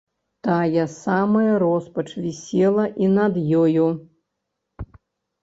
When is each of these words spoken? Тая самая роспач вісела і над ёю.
Тая 0.45 0.85
самая 0.93 1.53
роспач 1.63 2.07
вісела 2.23 2.87
і 3.05 3.11
над 3.19 3.39
ёю. 3.61 3.87